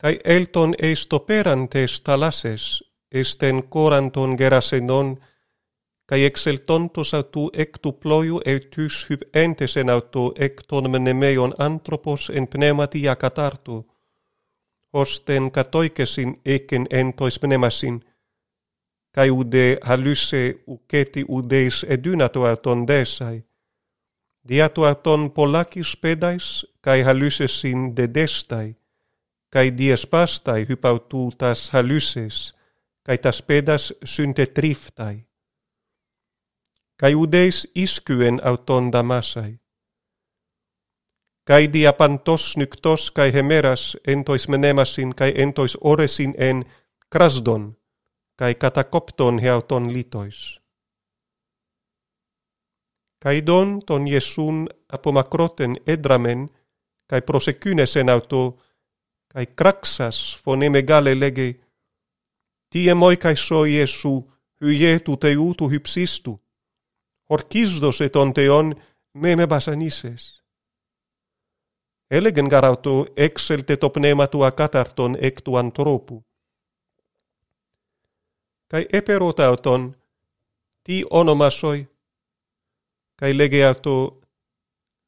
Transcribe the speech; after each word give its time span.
kai 0.00 0.20
elton 0.24 0.74
estoperantes 0.78 2.00
talases, 2.00 2.84
esten 3.12 3.62
coranton 3.62 4.38
gerasenon, 4.38 5.16
kai 6.06 6.24
exeltontos 6.24 7.14
autu 7.14 7.50
ectu 7.52 7.92
ploiu 7.92 8.40
eutus 8.44 9.06
hyb 9.10 9.22
entes 9.34 9.76
en 9.76 9.90
autu 9.90 10.32
ecton 10.38 10.90
menemeion 10.90 11.54
anthropos 11.58 12.30
en 12.34 12.48
pneumatia 12.48 13.16
catartu, 13.16 13.86
osten 14.92 15.50
katoikesin 15.50 16.40
eken 16.44 16.86
entois 16.90 17.38
pneumasin, 17.38 18.04
kai 19.14 19.30
ude 19.30 19.78
halusse 19.82 20.62
uceti 20.66 21.24
udeis 21.28 21.86
edunato 21.88 22.46
auton 22.46 22.86
desai, 22.86 23.44
diato 24.48 24.84
auton 24.84 25.30
polakis 25.30 25.96
pedais, 25.96 26.66
kai 26.80 27.02
halusesin 27.02 27.96
dedestai, 27.96 28.77
Kai 29.50 29.70
dies 29.78 30.06
pastai 30.06 30.66
hypautuutas 30.68 31.70
halyses, 31.70 32.54
kai 33.02 33.18
tas 33.18 33.42
pedas 33.42 33.92
syntetriftai. 34.04 35.24
Kai 37.00 37.14
udeis 37.14 37.68
iskyen 37.74 38.40
autonda 38.44 39.02
masai. 39.02 39.60
Kai 41.48 41.72
dia 41.72 41.92
pantos 41.92 42.56
nyktos 42.56 43.10
kai 43.10 43.32
hemeras 43.32 43.96
entois 44.06 44.48
menemasin 44.48 45.14
kai 45.14 45.32
entois 45.36 45.78
oresin 45.80 46.34
en 46.38 46.64
krasdon 47.12 47.78
kai 48.38 48.54
katakopton 48.54 49.38
heauton 49.38 49.92
litois. 49.92 50.60
Kai 53.22 53.46
don 53.46 53.82
ton 53.86 54.08
Jesun 54.08 54.68
apomakroten 54.92 55.76
edramen 55.86 56.48
kai 57.10 57.22
prosekynesen 57.22 58.08
auto 58.08 58.58
kai 59.32 59.46
kraxas 59.46 60.36
foneme 60.42 60.82
gale 60.82 61.14
lege 61.20 61.48
tie 62.70 62.94
moi 62.94 63.16
kai 63.16 63.36
so 63.36 63.64
iesu 63.64 64.14
hyje 64.60 65.00
tu 65.00 65.16
te 65.16 65.36
utu 65.36 65.68
hypsistu. 65.68 66.40
Orkisdos 67.28 68.00
et 68.00 68.16
on 68.16 68.32
teon 68.34 68.74
basanises. 69.48 70.42
Elegen 72.10 72.48
garauto 72.48 73.06
exelte 73.16 73.76
to 73.76 73.90
pneuma 73.90 74.26
tu 74.26 74.42
akatarton 74.42 75.16
ek 75.20 75.42
tu 75.44 75.56
antropu. 75.56 76.24
Kai 78.70 78.86
eperotauton 78.92 79.94
ti 80.84 81.04
onomasoi. 81.10 81.88
Kai 83.18 83.38
legeato 83.38 84.20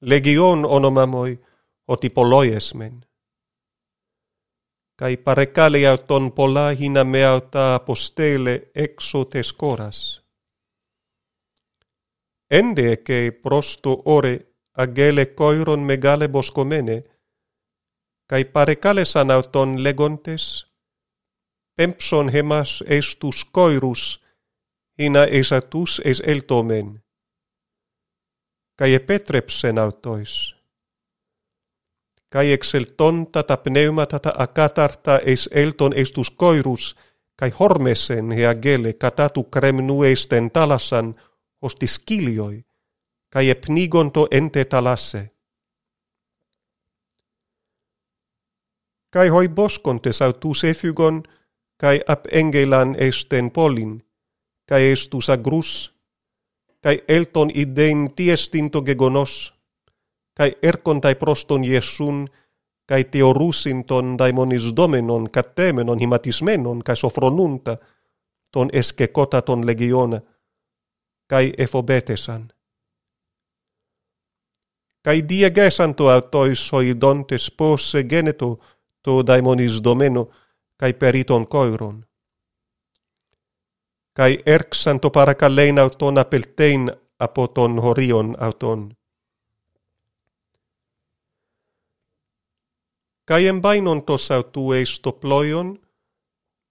legion 0.00 0.64
onomamoi 0.64 1.40
oti 1.88 2.10
poloiesmen. 2.10 2.92
men 2.92 3.09
kai 5.00 5.16
parekaliauton 5.16 6.32
polahina 6.32 7.04
meauta 7.04 7.74
apostele 7.74 8.54
exotes 8.74 9.52
koras. 9.52 10.22
Ende 12.50 12.96
kei 12.96 13.30
prosto 13.30 14.02
ore 14.04 14.34
agele 14.82 15.26
koiron 15.26 15.80
megale 15.80 16.28
boskomene, 16.28 17.04
kai 18.30 18.44
parekalesan 18.44 19.30
auton 19.30 19.84
legontes, 19.84 20.66
pempson 21.76 22.28
hemas 22.28 22.84
estus 22.86 23.44
koirus, 23.44 24.20
hina 24.98 25.24
esatus 25.24 26.02
es 26.04 26.22
eltomen, 26.26 27.00
kai 28.78 28.94
epetrepsen 28.94 29.78
autois. 29.78 30.32
autois 30.52 30.59
kai 32.30 32.52
exceltonta 32.52 33.42
ta 33.42 33.56
pneumata 33.56 34.18
tata 34.18 34.42
akatarta 34.42 35.18
es 35.18 35.48
elton 35.52 35.92
estus 35.96 36.30
koirus, 36.30 36.96
kai 37.36 37.50
hormesen 37.50 38.32
hea 38.32 38.54
gele 38.54 38.92
katatu 38.92 39.44
kremnu 39.44 40.02
eisten 40.02 40.50
talasan 40.50 41.14
hostis 41.62 41.98
kilioi, 41.98 42.64
kai 43.30 43.50
epnigonto 43.50 44.28
ente 44.30 44.64
talasse. 44.64 45.30
Kai 49.10 49.28
hoi 49.28 49.48
boskontes 49.48 50.22
autus 50.22 50.64
efygon, 50.64 51.22
kai 51.76 52.00
ap 52.06 52.26
engelan 52.32 52.96
esten 52.98 53.50
polin, 53.50 54.02
kai 54.68 54.92
estus 54.92 55.30
agrus, 55.30 55.94
kai 56.82 57.02
elton 57.08 57.50
idein 57.54 58.14
tiestinto 58.14 58.82
gegonos, 58.82 59.59
kai 60.40 60.56
erkontai 60.62 61.14
proston 61.14 61.64
Iesun, 61.64 62.28
kai 62.86 63.04
teorusinton 63.04 64.18
daimonis 64.18 64.76
domenon, 64.76 65.30
katemenon, 65.30 65.98
himatismenon, 65.98 66.78
kai 66.84 66.96
sofronunta, 66.96 67.76
ton 68.52 68.70
eskekota 68.72 69.42
ton 69.42 69.66
legiona, 69.66 70.20
kai 71.26 71.52
efobetesan. 71.58 72.48
Kai 75.02 75.28
diegesanto 75.28 76.08
autois 76.08 76.72
hoidontes 76.72 77.50
posse 77.50 78.04
geneto 78.04 78.58
to 79.02 79.26
daimonis 79.26 79.84
domeno, 79.84 80.30
kai 80.76 80.94
periton 80.94 81.46
koiron. 81.46 82.04
Kai 84.16 84.38
erxanto 84.46 85.10
paracallein 85.10 85.78
auton 85.78 86.18
apeltein 86.18 86.92
apoton 87.18 87.78
horion 87.82 88.36
auton 88.40 88.99
Kai 93.30 93.46
en 93.46 93.60
bainon 93.62 94.00
tos 94.02 94.24
autu 94.34 94.72
eisto 94.72 95.12
ploion, 95.22 95.68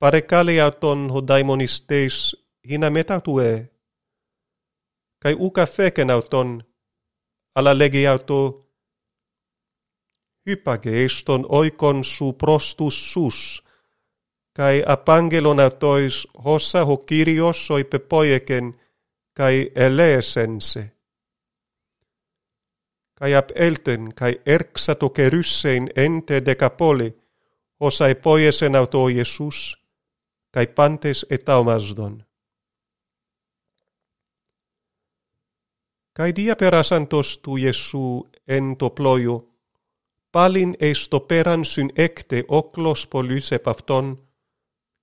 parekale 0.00 0.56
auton 0.60 1.00
ho 1.12 1.20
daimonisteis 1.28 2.16
hina 2.68 2.88
metatue 2.90 3.50
kai 5.22 5.34
uka 5.46 5.66
feken 5.66 6.10
auton? 6.10 6.48
Ala 7.56 7.72
legi 7.78 8.02
auto? 8.06 8.40
Hypage 10.46 10.92
eston 11.04 11.46
oikon 11.48 12.04
su 12.04 12.32
prostus 12.32 12.96
sus 13.12 13.38
kai 14.56 14.82
apangelon 14.94 15.60
autois 15.60 16.26
hossa 16.44 16.84
ho 16.84 16.96
kirios 17.08 17.66
soi 17.66 17.84
pepoieken 17.84 18.66
kai 19.38 19.56
eleesense 19.86 20.82
kai 23.20 23.34
ap 23.36 23.50
elten 23.54 24.02
kai 24.18 24.40
erksato 24.46 25.10
keryssein 25.10 25.88
ente 25.96 26.40
dekapoli, 26.46 27.10
osai 27.80 28.14
poiesen 28.14 28.76
auto 28.76 29.08
Jesus, 29.08 29.76
kai 30.54 30.66
pantes 30.66 31.26
etaumasdon. 31.30 32.24
Kai 36.16 36.32
dia 36.36 36.56
perasantos 36.56 37.38
tu 37.38 37.56
Iesu 37.56 38.28
ento 38.48 38.90
ploio, 38.90 39.36
palin 40.32 40.76
esto 40.80 41.20
peran 41.20 41.64
syn 41.64 41.90
ekte 41.96 42.44
oklos 42.48 43.06
polyse 43.06 43.58
pafton, 43.58 44.16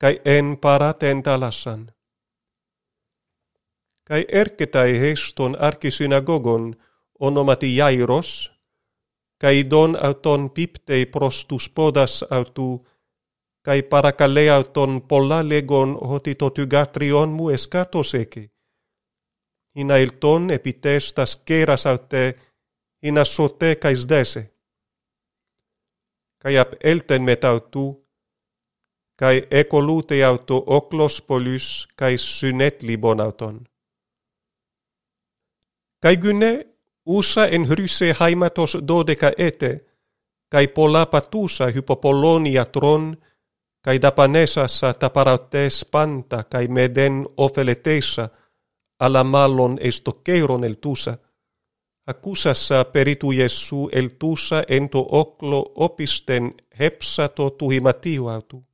kai 0.00 0.20
en 0.24 0.56
paraten 0.62 1.22
talassan. 1.22 1.90
Kai 4.04 4.24
erketai 4.28 5.00
heston 5.00 5.56
arkisynagogon, 5.60 6.62
synagogon, 6.62 6.93
onomati 7.20 7.76
Jairos, 7.76 8.50
cae 9.40 9.64
don 9.70 9.96
auton 10.06 10.50
piptei 10.50 11.06
prostus 11.06 11.68
podas 11.70 12.24
autu, 12.30 12.84
cae 13.64 13.82
parakale 13.82 14.50
auton 14.50 15.02
polla 15.08 15.42
legon 15.48 15.94
hoti 16.08 16.34
totugatrion 16.34 17.30
mu 17.30 17.50
escatos 17.50 18.14
Ina 19.76 19.96
In 19.96 20.50
epitestas 20.50 21.36
keras 21.36 21.86
aute, 21.86 22.34
ina 23.02 23.24
sote 23.24 23.76
kais 23.76 24.08
dese. 24.08 24.50
Kai 26.38 26.58
ap 26.58 26.74
elten 26.84 27.22
metautu, 27.22 28.04
kai 29.16 29.46
ekolute 29.50 30.24
auto 30.24 30.56
oklos 30.66 31.22
polys 31.22 31.86
kai 31.96 32.18
synet 32.18 32.82
libon 32.82 33.20
auton. 33.20 33.66
Kai 36.02 36.16
gyne 36.16 36.73
Ούσα 37.06 37.46
εν 37.46 37.66
χρύσε 37.66 38.12
χάιματος 38.12 38.76
δώδεκα 38.84 39.32
έτε, 39.36 39.84
καί 40.48 40.68
πολλά 40.68 41.08
πατούσα 41.08 41.72
hypopolonia 41.74 42.64
τρών, 42.70 43.18
καί 43.80 43.98
δαπανέσασα 43.98 44.96
τα 44.96 45.10
παρατές 45.10 45.86
πάντα, 45.86 46.42
καί 46.42 46.68
με 46.68 46.88
δεν 46.88 47.30
ωφελετέσα, 47.34 48.32
αλλά 48.96 49.22
μάλλον 49.22 49.76
εις 49.80 50.02
το 50.02 50.12
κέρον 50.22 50.62
ελτούσα. 50.62 51.20
Ακούσασα 52.04 52.84
περί 52.84 53.16
του 53.16 53.30
Ιεσού 53.30 53.86
ελτούσα 53.90 54.64
εν 54.66 54.88
το 54.88 55.06
όκλο 55.10 55.70
όπισθεν 55.74 56.54
χέψατο 56.74 57.50
του 57.50 57.70
ηματίου 57.70 58.30
αυτού. 58.30 58.66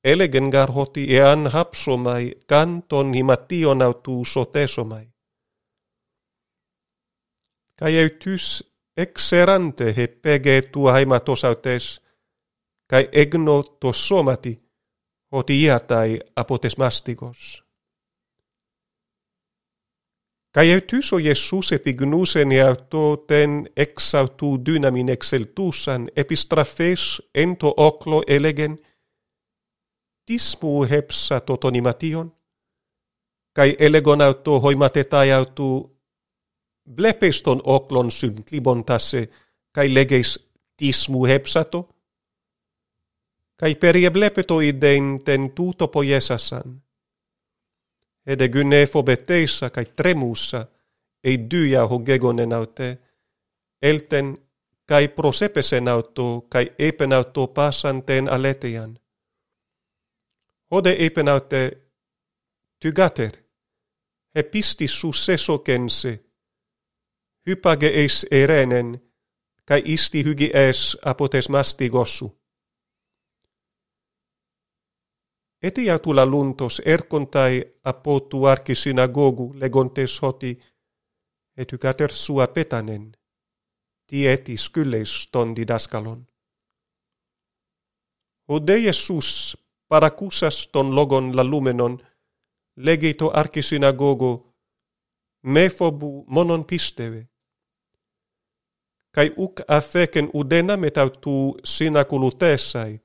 Έλεγεν 0.00 0.48
γαρχότι 0.48 1.14
εάν 1.14 1.50
χάψομαι 1.50 2.32
καν 2.46 2.86
τον 2.86 3.12
ηματίον 3.12 3.82
αυτού 3.82 4.24
σωτέσομαι. 4.24 5.12
Kai 7.78 7.94
eutys 7.94 8.64
exerante 8.96 9.94
he 9.96 10.06
pege 10.06 10.62
tua 10.62 10.92
haimatosautees, 10.92 12.00
kai 12.90 13.08
egno 13.12 13.62
to 13.62 13.92
somati, 13.92 14.58
oti 15.32 15.62
iatai 15.62 16.18
apotesmastigos. 16.36 17.62
Kai 20.54 20.70
eutys 20.72 21.12
o 21.12 21.18
Iesus 21.18 21.72
epignusen 21.72 22.52
iautoten 22.52 23.68
exautu 23.76 24.56
dynamin 24.66 25.08
exeltusan 25.08 26.08
epistrafes 26.16 27.22
ento 27.34 27.74
oclo 27.76 28.22
elegen, 28.26 28.78
tismu 30.26 30.84
hepsa 30.90 31.40
totonimation, 31.40 32.32
kai 33.52 33.76
elegon 33.78 34.20
auto 34.22 34.60
hoimatetai 34.60 35.32
autu 35.32 35.97
blepeston 36.96 37.60
oklon 37.64 38.10
syn 38.10 38.44
klibontasse, 38.44 39.28
kai 39.72 39.94
leges 39.94 40.38
tismu 40.76 41.26
hepsato, 41.26 41.88
kai 43.56 43.74
perie 43.74 44.10
blepeto 44.10 44.60
iden 44.60 45.24
tentuto 45.24 45.88
poiesasan. 45.88 46.82
Ede 48.26 48.48
gynefo 48.48 49.02
beteissa 49.02 49.70
kai 49.70 49.84
tremussa, 49.84 50.66
ei 51.24 51.38
dyja 51.50 51.86
hogegonen 51.86 52.52
aute, 52.52 52.98
elten 53.82 54.36
kai 54.86 55.08
prosepesen 55.08 55.88
auto 55.88 56.46
kai 56.48 56.70
epen 56.78 57.12
auto 57.12 57.46
passanten 57.46 58.28
aletian. 58.28 58.98
Ode 60.70 60.96
epen 60.98 61.28
aute 61.28 61.62
tygater, 62.80 63.32
epistis 64.34 65.00
su 65.00 65.12
seso 65.12 65.58
kense, 65.58 66.27
hypage 67.48 67.86
eis 67.86 68.26
erenen, 68.30 68.98
kai 69.64 69.82
isti 69.84 70.24
hygi 70.24 70.50
es 70.54 70.96
apotes 71.04 71.48
mastigossu. 71.48 72.28
Etia 75.62 75.98
tula 75.98 76.26
luntos 76.26 76.82
erkontai 76.84 77.64
apotu 77.84 78.46
arki 78.46 78.74
synagogu 78.74 79.54
legontes 79.60 80.22
hoti, 80.22 80.58
et 81.56 81.72
hykater 81.72 82.12
sua 82.12 82.46
petanen, 82.46 83.12
ti 84.06 84.26
etis 84.26 84.70
kylleis 84.70 85.28
ton 85.32 85.56
didaskalon. 85.56 86.26
Ode 88.48 88.78
Jesus, 88.80 89.56
parakusas 89.88 90.68
ton 90.72 90.94
logon 90.94 91.36
la 91.36 91.44
lumenon, 91.44 91.98
legito 92.76 93.30
arki 93.34 93.62
synagogo, 93.62 94.54
mefobu 95.42 96.24
monon 96.28 96.64
pisteve, 96.64 97.27
kai 99.14 99.32
uk 99.36 99.60
afeken 99.68 100.30
udena 100.34 100.76
metautu 100.76 101.56
synakulutesai, 101.64 103.00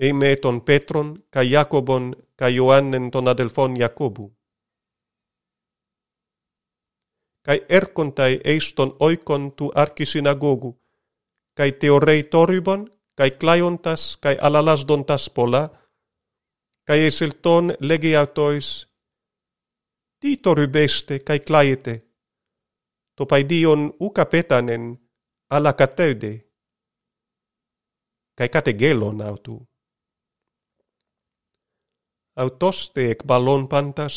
eime 0.00 0.36
ton 0.36 0.60
Petron, 0.60 1.08
kai 1.30 1.50
jakobon 1.50 2.04
kai 2.38 2.54
Ioannen 2.54 3.10
ton 3.10 3.28
adelfon 3.28 3.76
jakobu. 3.76 4.26
Kai 7.46 7.58
erkontai 7.68 8.40
eiston 8.44 8.96
oikon 9.00 9.52
tu 9.56 9.72
arkisinagogu, 9.74 10.70
kai 11.56 11.72
teorei 11.72 12.22
toribon, 12.22 12.80
kai 13.18 13.30
klaiontas, 13.30 14.16
kai 14.22 14.36
alalasdontas 14.46 15.30
pola, 15.30 15.68
kai 16.86 16.98
eselton 17.06 17.74
legiautois, 17.80 18.68
ti 20.20 20.36
toribeste, 20.36 21.18
kai 21.26 21.40
klaete, 21.40 21.94
to 23.16 23.26
paidion 23.26 23.92
uka 24.00 24.24
petanen, 24.24 24.84
alla 25.50 25.72
catede 25.72 26.32
kai 28.38 28.48
kategelon 28.48 29.20
autu. 29.22 29.56
Autoste 32.36 33.10
ec 33.10 33.24
ballon 33.26 33.68
pantas, 33.68 34.16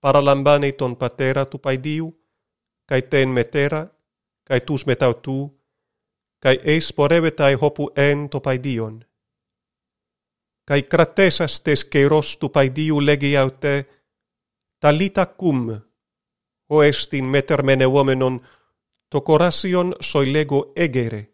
paralambane 0.00 0.72
ton 0.72 0.96
patera 0.96 1.44
tu 1.46 1.58
paidiu, 1.58 2.06
kai 2.88 3.02
ten 3.02 3.28
metera, 3.28 3.82
kai 4.48 4.60
tus 4.60 4.86
metautu, 4.86 5.38
kai 6.42 6.56
eis 6.72 6.92
porevetai 6.92 7.54
hopu 7.54 7.84
en 7.96 8.28
to 8.30 8.40
paidion. 8.40 9.04
kai 10.68 10.82
kratesas 10.82 11.60
tes 11.60 11.84
keiros 11.84 12.36
tu 12.36 12.48
paidiu 12.48 13.00
legi 13.06 13.36
aute, 13.36 13.74
talita 14.80 15.26
cum, 15.26 15.60
o 16.68 16.82
estin 16.82 17.24
metermene 17.24 17.86
omenon, 17.86 18.40
το 19.14 19.22
κοράσιον 19.22 19.94
σοηλέγω 20.00 20.72
έγερε. 20.74 21.28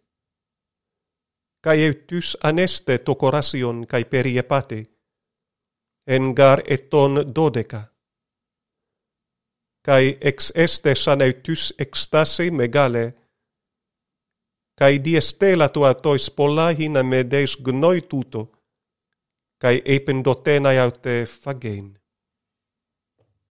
Καί 1.61 1.83
ευτούς 1.83 2.37
ανέστε 2.41 2.99
το 2.99 3.17
κοράσιον 3.17 3.87
καί 3.87 4.05
περιεπάτε, 4.05 4.89
εν 6.03 6.33
γαρ 6.33 6.71
ετών 6.71 7.33
δώδεκα. 7.33 7.97
Καί 9.81 10.19
εξ 10.21 10.51
έστε 10.51 10.95
σαν 10.95 11.21
ευτούς 11.21 11.71
εξτάσι 11.71 12.51
μεγάλε, 12.51 13.13
καί 14.75 14.99
διεστέλα 14.99 15.71
το 15.71 15.85
ατόις 15.85 16.33
πολλά 16.33 16.75
χίνα 16.75 17.03
με 17.03 17.23
δες 17.23 17.61
γνώι 17.65 18.03
τούτο, 18.03 18.51
καί 19.57 19.83
έπεν 19.85 20.23
δοτένα 20.23 20.83
αυτε 20.83 21.25
φαγέν. 21.25 22.00